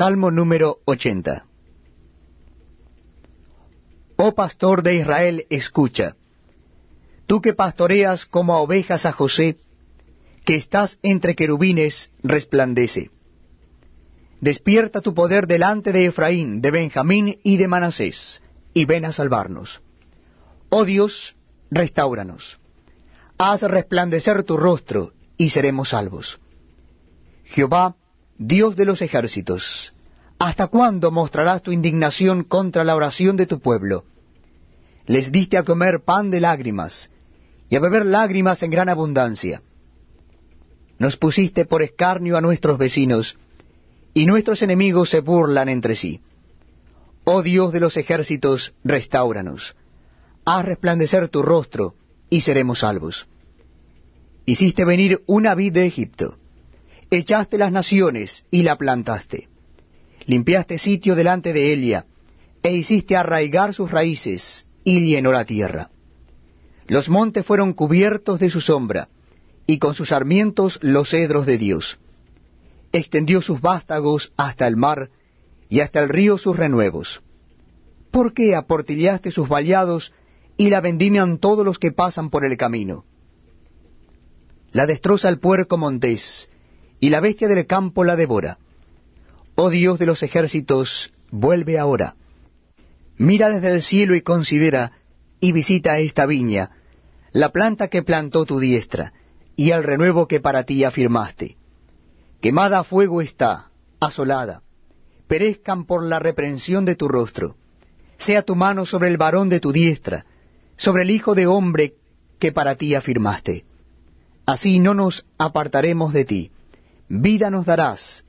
Salmo 0.00 0.30
número 0.30 0.78
80. 0.86 1.44
Oh 4.16 4.34
pastor 4.34 4.82
de 4.82 4.94
Israel, 4.94 5.44
escucha. 5.50 6.16
Tú 7.26 7.42
que 7.42 7.52
pastoreas 7.52 8.24
como 8.24 8.54
a 8.54 8.62
ovejas 8.62 9.04
a 9.04 9.12
José, 9.12 9.58
que 10.46 10.54
estás 10.54 10.98
entre 11.02 11.34
querubines, 11.34 12.10
resplandece. 12.22 13.10
Despierta 14.40 15.02
tu 15.02 15.12
poder 15.12 15.46
delante 15.46 15.92
de 15.92 16.06
Efraín, 16.06 16.62
de 16.62 16.70
Benjamín 16.70 17.38
y 17.44 17.58
de 17.58 17.68
Manasés, 17.68 18.40
y 18.72 18.86
ven 18.86 19.04
a 19.04 19.12
salvarnos. 19.12 19.82
Oh 20.70 20.86
Dios, 20.86 21.36
restauranos. 21.70 22.58
Haz 23.36 23.60
resplandecer 23.64 24.44
tu 24.44 24.56
rostro, 24.56 25.12
y 25.36 25.50
seremos 25.50 25.90
salvos. 25.90 26.40
Jehová, 27.44 27.96
Dios 28.42 28.74
de 28.74 28.86
los 28.86 29.02
ejércitos, 29.02 29.92
¿hasta 30.38 30.68
cuándo 30.68 31.10
mostrarás 31.10 31.60
tu 31.60 31.72
indignación 31.72 32.42
contra 32.42 32.84
la 32.84 32.96
oración 32.96 33.36
de 33.36 33.44
tu 33.44 33.60
pueblo? 33.60 34.06
Les 35.04 35.30
diste 35.30 35.58
a 35.58 35.62
comer 35.62 36.00
pan 36.06 36.30
de 36.30 36.40
lágrimas, 36.40 37.10
y 37.68 37.76
a 37.76 37.80
beber 37.80 38.06
lágrimas 38.06 38.62
en 38.62 38.70
gran 38.70 38.88
abundancia. 38.88 39.60
Nos 40.98 41.18
pusiste 41.18 41.66
por 41.66 41.82
escarnio 41.82 42.38
a 42.38 42.40
nuestros 42.40 42.78
vecinos, 42.78 43.36
y 44.14 44.24
nuestros 44.24 44.62
enemigos 44.62 45.10
se 45.10 45.20
burlan 45.20 45.68
entre 45.68 45.94
sí. 45.94 46.22
Oh 47.24 47.42
Dios 47.42 47.74
de 47.74 47.80
los 47.80 47.98
ejércitos, 47.98 48.72
restauranos. 48.84 49.76
Haz 50.46 50.64
resplandecer 50.64 51.28
tu 51.28 51.42
rostro, 51.42 51.94
y 52.30 52.40
seremos 52.40 52.78
salvos. 52.78 53.28
Hiciste 54.46 54.86
venir 54.86 55.22
una 55.26 55.54
vid 55.54 55.74
de 55.74 55.84
Egipto. 55.84 56.39
Echaste 57.10 57.58
las 57.58 57.72
naciones 57.72 58.44
y 58.50 58.62
la 58.62 58.76
plantaste. 58.76 59.48
Limpiaste 60.26 60.78
sitio 60.78 61.14
delante 61.14 61.52
de 61.52 61.72
Elia, 61.72 62.06
e 62.62 62.72
hiciste 62.72 63.16
arraigar 63.16 63.74
sus 63.74 63.90
raíces, 63.90 64.66
y 64.84 65.00
llenó 65.00 65.32
la 65.32 65.44
tierra. 65.44 65.90
Los 66.86 67.08
montes 67.08 67.44
fueron 67.44 67.72
cubiertos 67.72 68.38
de 68.38 68.50
su 68.50 68.60
sombra, 68.60 69.08
y 69.66 69.78
con 69.78 69.94
sus 69.94 70.10
sarmientos 70.10 70.78
los 70.82 71.10
cedros 71.10 71.46
de 71.46 71.58
Dios 71.58 71.98
extendió 72.92 73.40
sus 73.40 73.60
vástagos 73.60 74.32
hasta 74.36 74.66
el 74.66 74.76
mar, 74.76 75.10
y 75.68 75.80
hasta 75.80 76.00
el 76.00 76.08
río 76.08 76.38
sus 76.38 76.56
renuevos. 76.56 77.22
¿Por 78.10 78.34
qué 78.34 78.56
aportillaste 78.56 79.30
sus 79.30 79.48
vallados 79.48 80.12
y 80.56 80.70
la 80.70 80.80
vendimian 80.80 81.38
todos 81.38 81.64
los 81.64 81.78
que 81.78 81.92
pasan 81.92 82.30
por 82.30 82.44
el 82.44 82.56
camino? 82.56 83.04
La 84.72 84.86
destroza 84.86 85.28
el 85.28 85.38
puerco 85.38 85.78
montés, 85.78 86.48
y 87.00 87.10
la 87.10 87.20
bestia 87.20 87.48
del 87.48 87.66
campo 87.66 88.04
la 88.04 88.14
devora. 88.14 88.58
Oh 89.54 89.70
Dios 89.70 89.98
de 89.98 90.06
los 90.06 90.22
ejércitos, 90.22 91.12
vuelve 91.30 91.78
ahora. 91.78 92.14
Mira 93.16 93.48
desde 93.48 93.72
el 93.72 93.82
cielo 93.82 94.14
y 94.14 94.20
considera, 94.22 94.92
y 95.40 95.52
visita 95.52 95.98
esta 95.98 96.26
viña, 96.26 96.70
la 97.32 97.50
planta 97.50 97.88
que 97.88 98.02
plantó 98.02 98.44
tu 98.44 98.58
diestra, 98.60 99.12
y 99.56 99.70
el 99.70 99.82
renuevo 99.82 100.26
que 100.26 100.40
para 100.40 100.64
ti 100.64 100.84
afirmaste 100.84 101.56
Quemada 102.40 102.78
a 102.78 102.84
fuego 102.84 103.20
está, 103.20 103.70
asolada. 104.00 104.62
Perezcan 105.26 105.84
por 105.84 106.02
la 106.02 106.18
reprensión 106.18 106.86
de 106.86 106.96
tu 106.96 107.06
rostro. 107.06 107.56
Sea 108.16 108.42
tu 108.42 108.56
mano 108.56 108.86
sobre 108.86 109.08
el 109.08 109.18
varón 109.18 109.50
de 109.50 109.60
tu 109.60 109.72
diestra, 109.72 110.24
sobre 110.76 111.02
el 111.02 111.10
hijo 111.10 111.34
de 111.34 111.46
hombre 111.46 111.94
que 112.38 112.50
para 112.50 112.76
ti 112.76 112.94
afirmaste. 112.94 113.64
Así 114.46 114.78
no 114.78 114.94
nos 114.94 115.26
apartaremos 115.36 116.14
de 116.14 116.24
ti. 116.24 116.50
Vida 117.12 117.50
nos 117.50 117.66
darás, 117.66 118.00